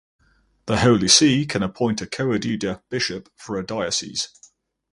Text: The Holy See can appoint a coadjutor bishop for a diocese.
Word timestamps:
The 0.65 0.77
Holy 0.77 1.07
See 1.07 1.45
can 1.45 1.61
appoint 1.61 2.01
a 2.01 2.07
coadjutor 2.07 2.81
bishop 2.89 3.29
for 3.35 3.59
a 3.59 3.63
diocese. 3.63 4.29